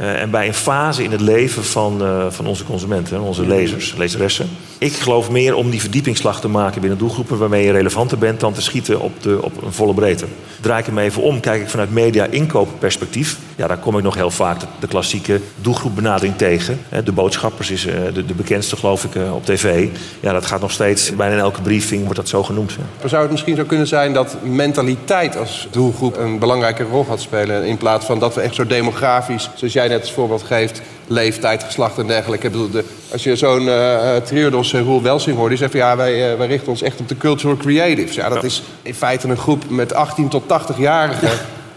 [0.00, 3.94] uh, en bij een fase in het leven van, uh, van onze consumenten, onze lezers,
[3.96, 4.48] lezeressen.
[4.78, 8.52] Ik geloof meer om die verdiepingsslag te maken binnen doelgroepen waarmee je relevanter bent dan
[8.52, 10.26] te schieten op, de, op een volle breedte.
[10.60, 13.38] Draai ik hem even om, kijk ik vanuit media-inkoopperspectief.
[13.56, 16.80] Ja, daar kom ik nog heel vaak de, de klassieke doelgroepbenadering tegen.
[17.04, 19.88] De boodschappers is uh, de, de, bekendste, geloof ik, op tv.
[20.20, 22.76] Ja, dat gaat nog steeds, bijna in elke briefing wordt dat zo genoemd.
[23.00, 23.08] Hè.
[23.08, 27.64] Zou het misschien zo kunnen zijn dat mentaliteit als doelgroep een belangrijke rol gaat spelen?
[27.64, 31.62] In plaats van dat we echt zo demografisch, zoals jij net als voorbeeld geeft, leeftijd,
[31.62, 32.46] geslacht en dergelijke.
[32.46, 35.80] Ik bedoel, de, als je zo'n uh, Triodos uh, Roel Welsing hoort, die zegt van
[35.80, 38.14] ja, wij, uh, wij richten ons echt op de cultural creatives.
[38.14, 38.46] Ja, dat ja.
[38.46, 41.30] is in feite een groep met 18 tot 80-jarigen.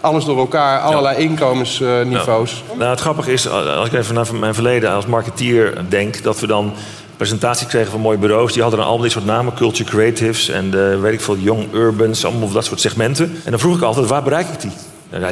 [0.08, 2.64] Alles door elkaar, allerlei inkomensniveaus.
[2.78, 6.48] Nou, het grappige is, als ik even naar mijn verleden als marketeer denk, dat we
[6.48, 6.74] dan
[7.18, 8.54] presentaties kregen van mooie bureaus.
[8.54, 11.74] Die hadden dan al dit soort namen, Culture Creatives en uh, weet ik veel, Young
[11.74, 13.42] Urbans, allemaal dat soort segmenten.
[13.44, 14.72] En dan vroeg ik altijd, waar bereik ik die?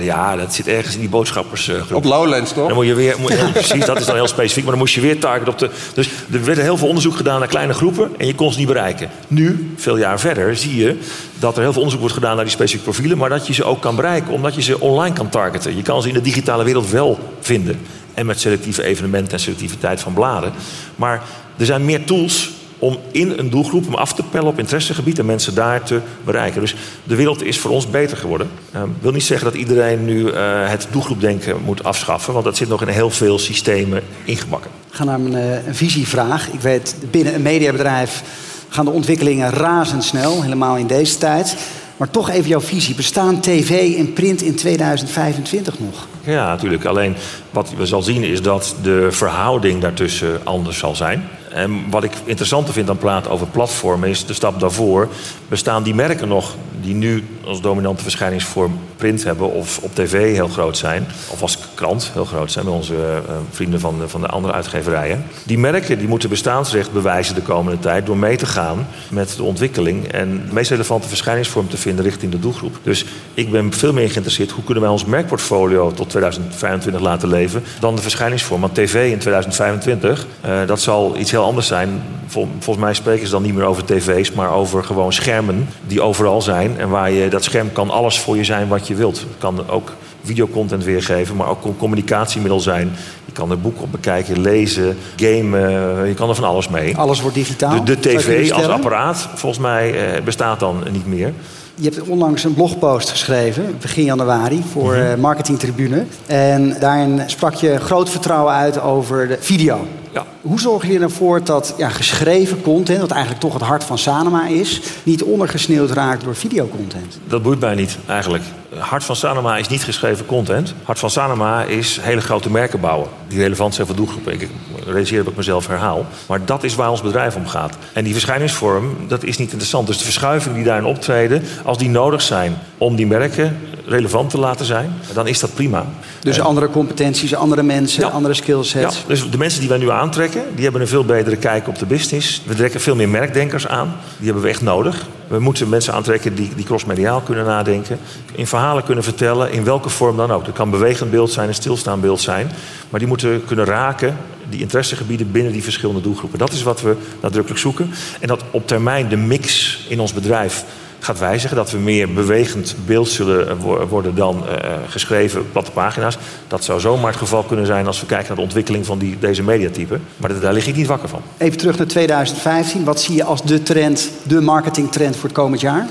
[0.02, 1.94] Ja, dat zit ergens in die boodschappersgroep.
[1.94, 2.68] Op Lowlands, toch?
[2.68, 4.64] Dan moet je weer, moet, ja, precies, dat is dan heel specifiek.
[4.64, 5.70] Maar dan moest je weer targeten op de...
[5.94, 8.12] Dus er werd heel veel onderzoek gedaan naar kleine groepen...
[8.18, 9.10] en je kon ze niet bereiken.
[9.28, 10.98] Nu, veel jaar verder, zie je
[11.40, 12.36] dat er heel veel onderzoek wordt gedaan...
[12.36, 13.18] naar die specifieke profielen...
[13.18, 15.76] maar dat je ze ook kan bereiken, omdat je ze online kan targeten.
[15.76, 17.80] Je kan ze in de digitale wereld wel vinden.
[18.14, 20.54] En met selectieve evenementen en selectiviteit van bladen.
[20.96, 21.22] Maar
[21.58, 25.26] er zijn meer tools om in een doelgroep hem af te pellen op interessegebied en
[25.26, 26.62] mensen daar te bereiken.
[26.62, 28.50] Dus de wereld is voor ons beter geworden.
[28.72, 32.58] Ik uh, wil niet zeggen dat iedereen nu uh, het doelgroepdenken moet afschaffen, want dat
[32.58, 34.72] zit nog in heel veel systemen ingebakken.
[34.90, 36.50] Gaan naar een, uh, een visievraag.
[36.52, 38.24] Ik weet, binnen een mediabedrijf
[38.70, 41.56] gaan de ontwikkelingen razendsnel, helemaal in deze tijd.
[41.98, 42.96] Maar toch even jouw visie.
[42.96, 46.08] Bestaan tv en print in 2025 nog?
[46.24, 46.86] Ja, natuurlijk.
[46.86, 47.16] Alleen
[47.50, 51.30] wat we zal zien is dat de verhouding daartussen anders zal zijn.
[51.56, 55.08] En wat ik interessanter vind dan praten over platformen is de stap daarvoor.
[55.48, 60.48] Bestaan die merken nog die nu als dominante verschijningsvorm print hebben of op tv heel
[60.48, 64.28] groot zijn, of als krant heel groot zijn bij onze uh, vrienden van van de
[64.28, 65.26] andere uitgeverijen.
[65.44, 69.44] Die merken die moeten bestaansrecht bewijzen de komende tijd door mee te gaan met de
[69.44, 72.80] ontwikkeling en de meest relevante verschijningsvorm te vinden richting de doelgroep.
[72.84, 77.64] Dus ik ben veel meer geïnteresseerd hoe kunnen wij ons merkportfolio tot 2025 laten leven
[77.80, 78.62] dan de verschijningsvorm.
[78.62, 82.02] Want tv in 2025, uh, dat zal iets heel anders zijn.
[82.28, 86.02] Vol, volgens mij spreken ze dan niet meer over tv's, maar over gewoon schermen die
[86.02, 89.20] overal zijn en waar je dat scherm kan alles voor je zijn wat je wilt.
[89.20, 89.92] Het kan ook
[90.24, 92.92] videocontent weergeven, maar ook een communicatiemiddel zijn.
[93.26, 96.98] Je kan er boek op bekijken, lezen, gamen, je kan er van alles mee.
[96.98, 97.86] Alles wordt digitaal?
[97.86, 101.34] De, de tv als apparaat, volgens mij, eh, bestaat dan niet meer.
[101.76, 105.20] Je hebt onlangs een blogpost geschreven, begin januari, voor mm -hmm.
[105.20, 106.06] Marketing Tribune.
[106.26, 109.88] En daarin sprak je groot vertrouwen uit over de video.
[110.16, 110.26] Ja.
[110.42, 114.48] Hoe zorg je ervoor dat ja, geschreven content, wat eigenlijk toch het hart van Sanoma
[114.48, 117.20] is, niet ondergesneeuwd raakt door videocontent?
[117.28, 118.44] Dat boeit mij niet, eigenlijk.
[118.78, 120.74] Hart van Sanoma is niet geschreven content.
[120.84, 123.10] Hart van Sanoma is hele grote merken bouwen.
[123.28, 124.34] Die relevant zijn voor doelgroepen.
[124.34, 124.50] Ik
[124.86, 126.06] realiseer dat ik mezelf herhaal.
[126.28, 127.78] Maar dat is waar ons bedrijf om gaat.
[127.94, 129.88] En die verschijningsvorm, dat is niet interessant.
[129.88, 134.38] Dus de verschuivingen die daarin optreden, als die nodig zijn om die merken relevant te
[134.38, 135.86] laten zijn, dan is dat prima.
[136.20, 138.10] Dus en, andere competenties, andere mensen, ja.
[138.10, 138.98] andere skillsets.
[138.98, 141.80] Ja, dus de mensen die wij nu aantrekken, die hebben een veel betere kijk op
[141.80, 142.42] de business.
[142.46, 143.96] We trekken veel meer merkdenkers aan.
[144.18, 145.08] Die hebben we echt nodig.
[145.28, 148.00] We moeten mensen aantrekken die, die crossmediaal kunnen nadenken.
[148.36, 150.46] In verhalen kunnen vertellen, in welke vorm dan ook.
[150.46, 152.52] Dat kan bewegend beeld zijn, een stilstaand beeld zijn.
[152.90, 154.18] Maar die moeten kunnen raken,
[154.50, 156.40] die interessegebieden binnen die verschillende doelgroepen.
[156.40, 157.92] Dat is wat we nadrukkelijk zoeken.
[158.20, 160.66] En dat op termijn de mix in ons bedrijf
[161.00, 161.56] gaat wijzigen.
[161.56, 166.18] Dat we meer bewegend beeld zullen worden dan uh, geschreven platte pagina's.
[166.48, 169.20] Dat zou zomaar het geval kunnen zijn als we kijken naar de ontwikkeling van die,
[169.20, 170.02] deze mediatypen.
[170.18, 171.22] Maar daar lig ik niet wakker van.
[171.38, 172.84] Even terug naar 2015.
[172.84, 175.88] Wat zie je als de trend, de marketingtrend voor het komend jaar?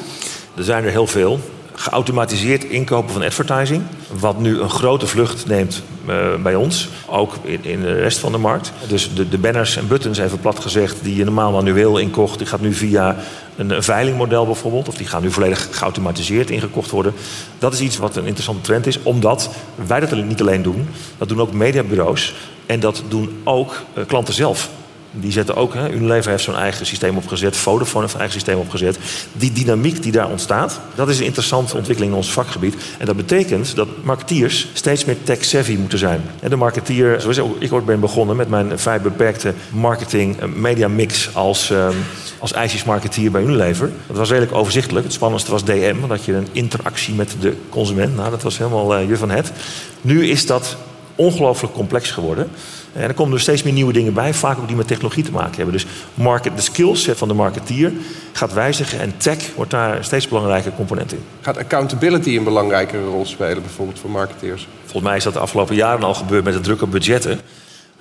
[0.56, 1.40] Er zijn er heel veel
[1.74, 3.82] geautomatiseerd inkopen van advertising.
[4.20, 6.88] Wat nu een grote vlucht neemt uh, bij ons.
[7.06, 8.72] Ook in, in, de rest van de markt.
[8.88, 12.46] Dus de, de, banners en buttons, even plat gezegd, die je normaal manueel inkocht, die
[12.46, 13.16] gaat nu via
[13.56, 14.88] een, veilingmodel bijvoorbeeld.
[14.88, 17.14] Of die gaan nu volledig geautomatiseerd ingekocht worden.
[17.58, 19.50] Dat is iets wat een interessante trend is, omdat
[19.86, 20.88] wij dat niet alleen doen.
[21.18, 22.34] Dat doen ook mediabureaus.
[22.66, 24.70] En dat doen ook uh, klanten zelf.
[25.20, 28.58] Die zetten ook, hè, Unilever heeft zo'n eigen systeem opgezet, Vodafone heeft een eigen systeem
[28.58, 28.98] opgezet.
[29.32, 32.74] Die dynamiek die daar ontstaat, dat is een interessante ontwikkeling in ons vakgebied.
[32.98, 36.20] En dat betekent dat marketeers steeds meer tech-savvy moeten zijn.
[36.48, 41.70] De marketeer, zoals ik ooit ben begonnen met mijn vrij beperkte marketing media mix als,
[41.70, 41.94] um,
[42.38, 43.90] als ijsjesmarketeer bij Unilever.
[44.06, 45.04] Dat was redelijk overzichtelijk.
[45.04, 49.00] Het spannendste was DM, dat je een interactie met de consument, nou dat was helemaal
[49.00, 49.52] uh, je van het.
[50.00, 50.76] Nu is dat
[51.14, 52.50] ongelooflijk complex geworden.
[52.94, 55.32] En er komen er steeds meer nieuwe dingen bij, vaak ook die met technologie te
[55.32, 55.72] maken hebben.
[55.72, 57.92] Dus market, de skillset van de marketeer
[58.32, 61.20] gaat wijzigen en tech wordt daar een steeds belangrijke component in.
[61.40, 64.68] Gaat accountability een belangrijkere rol spelen, bijvoorbeeld voor marketeers?
[64.80, 67.40] Volgens mij is dat de afgelopen jaren al gebeurd met de drukke budgetten.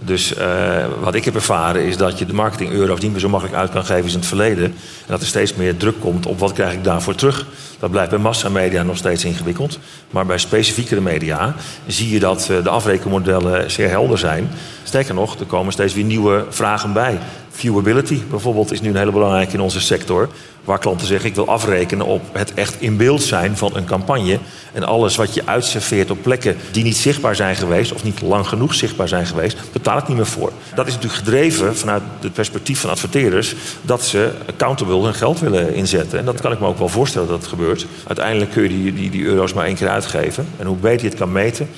[0.02, 3.30] Dus uh, wat ik heb ervaren is dat je de marketing euro's niet meer zo
[3.30, 4.64] makkelijk uit kan geven als in het verleden.
[4.66, 4.74] En
[5.08, 7.46] dat er steeds meer druk komt op wat krijg ik daarvoor terug.
[7.80, 9.80] Dat blijft bij massamedia nog steeds ingewikkeld.
[10.10, 11.56] Maar bij specifiekere media
[11.88, 14.50] zie je dat uh, de afrekenmodellen zeer helder zijn.
[14.84, 17.20] Sterker nog, er komen steeds weer nieuwe vragen bij.
[17.56, 20.30] Viewability bijvoorbeeld is nu een hele belangrijke in onze sector.
[20.64, 24.40] Waar klanten zeggen, ik wil afrekenen op het echt in beeld zijn van een campagne.
[24.72, 27.94] En alles wat je uitserveert op plekken die niet zichtbaar zijn geweest...
[27.94, 30.52] of niet lang genoeg zichtbaar zijn geweest, betaal ik niet meer voor.
[30.76, 33.56] Dat is natuurlijk gedreven vanuit het perspectief van adverteerders...
[33.82, 36.20] dat ze accountable hun geld willen inzetten.
[36.20, 37.86] En dat kan ik me ook wel voorstellen dat het gebeurt.
[38.08, 40.48] Uiteindelijk kun je die, die, die euro's maar één keer uitgeven.
[40.58, 41.70] En hoe beter je het kan meten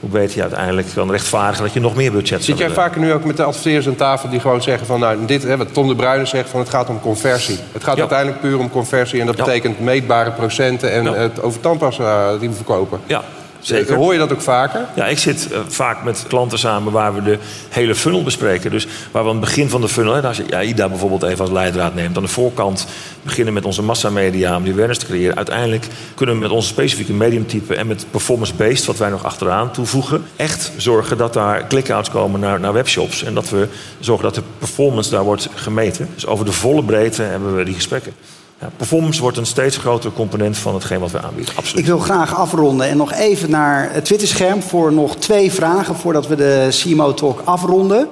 [0.00, 3.12] hoe beter je uiteindelijk kan rechtvaardigen dat je nog meer budget Zit jij vaker nu
[3.12, 5.00] ook met de adverteerders aan tafel die gewoon zeggen van...
[5.00, 7.58] nou, dit, hè, wat Tom de Bruyne zegt, van het gaat om conversie.
[7.72, 10.92] Het gaat uiteindelijk puur om conversie en dat betekent meetbare procenten...
[10.92, 13.00] en het over tandpasta die we verkopen.
[13.06, 13.22] Ja,
[13.60, 13.96] Zeker.
[13.96, 14.86] Hoor je dat ook vaker?
[14.96, 18.70] Ja, ik zit uh, vaak met klanten samen waar we de hele funnel bespreken.
[18.70, 21.22] Dus waar we aan het begin van de funnel, hè, als je ja, IDA bijvoorbeeld
[21.22, 22.86] even als leidraad neemt, aan de voorkant
[23.22, 25.36] beginnen met onze massamedia om die awareness te creëren.
[25.36, 30.24] Uiteindelijk kunnen we met onze specifieke mediumtype en met performance-based, wat wij nog achteraan toevoegen,
[30.36, 33.24] echt zorgen dat daar click-outs komen naar, naar webshops.
[33.24, 33.68] En dat we
[34.00, 36.08] zorgen dat de performance daar wordt gemeten.
[36.14, 38.12] Dus over de volle breedte hebben we die gesprekken.
[38.60, 41.56] Ja, performance wordt een steeds grotere component van hetgeen wat we aanbieden.
[41.56, 41.78] Absoluut.
[41.78, 46.26] Ik wil graag afronden en nog even naar het Twitterscherm voor nog twee vragen voordat
[46.26, 48.08] we de CMO Talk afronden.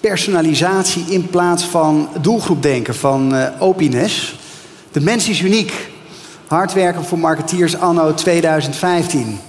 [0.00, 4.36] Personalisatie in plaats van doelgroepdenken van uh, Opines.
[4.92, 5.90] De mens is uniek.
[6.46, 9.40] Hard werken voor marketeers anno 2015.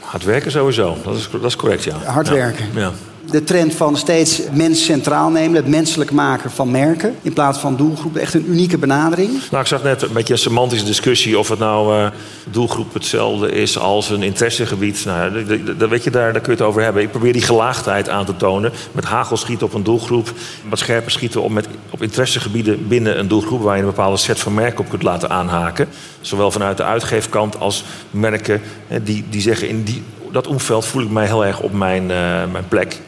[0.00, 1.96] Hard werken sowieso, dat is, dat is correct, ja.
[2.04, 2.32] Hard ja.
[2.32, 2.68] werken.
[2.74, 2.92] Ja
[3.30, 7.76] de trend van steeds mens centraal nemen, het menselijk maken van merken in plaats van
[7.76, 8.16] doelgroep.
[8.16, 9.30] Echt een unieke benadering.
[9.50, 12.06] Nou, ik zag net een beetje een semantische discussie of het nou uh,
[12.50, 15.04] doelgroep hetzelfde is als een interessegebied.
[15.04, 15.44] Nou,
[15.88, 17.02] weet je, daar, daar kun je het over hebben.
[17.02, 18.72] Ik probeer die gelaagdheid aan te tonen.
[18.92, 20.32] Met hagel schieten op een doelgroep,
[20.68, 24.40] wat scherper schieten op, met, op interessegebieden binnen een doelgroep waar je een bepaalde set
[24.40, 25.88] van merken op kunt laten aanhaken.
[26.20, 28.60] Zowel vanuit de uitgeefkant als merken
[29.02, 32.08] die, die zeggen in die, dat omveld voel ik mij heel erg op mijn, uh,
[32.52, 33.00] mijn plek.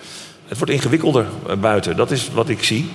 [0.52, 2.90] Het wordt ingewikkelder uh, buiten, dat is wat ik zie.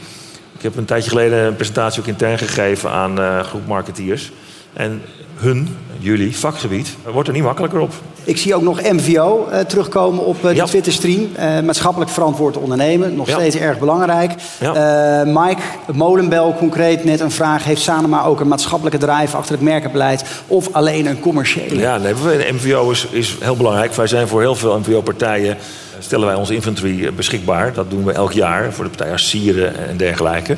[0.58, 4.32] Ik heb een tijdje geleden een presentatie ook intern gegeven aan uh, groep marketeers.
[4.74, 5.02] En
[5.36, 7.93] hun, jullie, vakgebied, wordt er niet makkelijker op.
[8.24, 10.65] Ik zie ook nog MVO uh, terugkomen op uh, de ja.
[10.65, 11.22] Twitterstream.
[11.39, 13.36] Uh, maatschappelijk verantwoord ondernemen, nog ja.
[13.36, 14.32] steeds erg belangrijk.
[14.60, 15.24] Ja.
[15.26, 15.62] Mike
[15.93, 17.63] Molenbel concreet net een vraag.
[17.63, 20.24] Heeft Sanema ook een maatschappelijke drive achter het merkenbeleid...
[20.48, 21.80] of alleen een commerciële?
[21.80, 22.13] Ja, nee,
[22.54, 23.93] MVO is, is heel belangrijk.
[23.93, 25.58] Wij zijn voor heel veel MVO-partijen...
[26.00, 27.74] stellen wij onze inventory beschikbaar.
[27.74, 30.58] Dat doen we elk jaar voor de partijen als Sieren en dergelijke.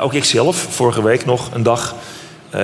[0.00, 1.94] ook ik zelf, vorige week nog een dag...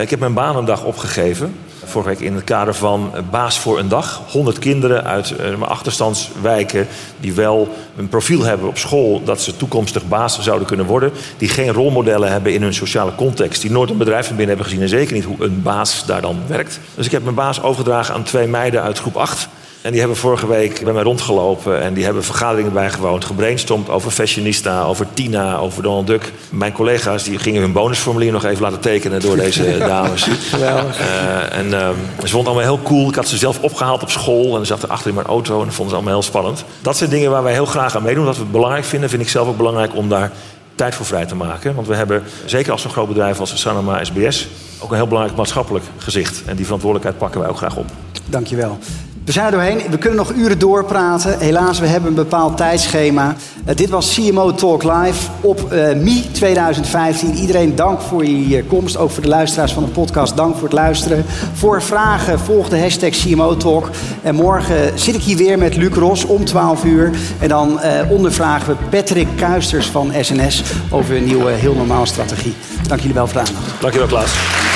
[0.01, 3.79] ik heb mijn baan een dag opgegeven vorige week in het kader van Baas voor
[3.79, 4.23] een Dag.
[4.31, 6.87] 100 kinderen uit uh, achterstandswijken
[7.21, 11.13] die wel een profiel hebben op school dat ze toekomstig baas zouden kunnen worden.
[11.37, 13.63] Die geen rolmodellen hebben in hun sociale context.
[13.63, 16.21] Die nooit een bedrijf van binnen hebben gezien en zeker niet hoe een baas daar
[16.21, 16.81] dan werkt.
[16.95, 19.49] Dus ik heb mijn baas overgedragen aan twee meiden uit groep 8.
[19.83, 24.11] En die hebben vorige week bij mij rondgelopen en die hebben vergaderingen bijgewoond, gebrainstormd over
[24.11, 26.33] Fashionista, over Tina, over Donald Duck.
[26.51, 30.29] Mijn collega's die gingen hun bonusformulier nog even laten tekenen door deze dames.
[30.55, 33.09] Uh, en uh, ze vonden het allemaal heel cool.
[33.09, 35.64] Ik had ze zelf opgehaald op school en ze zaten achter in mijn auto en
[35.64, 36.64] dat vonden ze allemaal heel spannend.
[36.81, 38.25] Dat zijn dingen waar wij heel graag aan meedoen.
[38.25, 40.33] Dat we het belangrijk vinden, vind ik zelf ook belangrijk om daar
[40.75, 41.75] tijd voor vrij te maken.
[41.75, 45.37] Want we hebben, zeker als een groot bedrijf als Sanoma SBS, ook een heel belangrijk
[45.37, 46.43] maatschappelijk gezicht.
[46.47, 47.87] En die verantwoordelijkheid pakken wij ook graag op.
[48.27, 48.79] Dankjewel.
[49.24, 49.80] We zijn er doorheen.
[49.90, 51.38] We kunnen nog uren doorpraten.
[51.38, 53.37] Helaas, we hebben een bepaald tijdschema.
[53.68, 57.35] Uh, dit was CMO Talk Live op uh, MI 2015.
[57.35, 58.96] Iedereen dank voor je komst.
[58.96, 61.24] Ook voor de luisteraars van de podcast, dank voor het luisteren.
[61.52, 63.90] Voor vragen volg de hashtag CMO Talk.
[64.22, 67.11] En morgen zit ik hier weer met Luc Ros om 12 uur.
[67.38, 72.54] En dan ondervragen we Patrick Kuisters van SNS over een nieuwe heel normaal strategie.
[72.87, 73.80] Dank jullie wel voor de aandacht.
[73.80, 74.69] Dankjewel Klaas.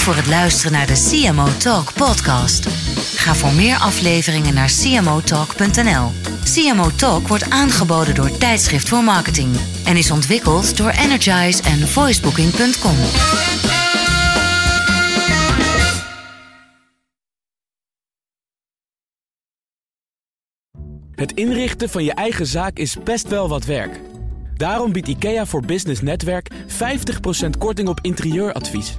[0.00, 2.68] Voor het luisteren naar de CMO Talk podcast.
[3.14, 6.10] Ga voor meer afleveringen naar cmotalk.nl.
[6.44, 12.96] CMO Talk wordt aangeboden door Tijdschrift voor Marketing en is ontwikkeld door Energize en voicebooking.com.
[21.14, 24.00] Het inrichten van je eigen zaak is best wel wat werk.
[24.56, 28.98] Daarom biedt IKEA voor Business Netwerk 50% korting op interieuradvies.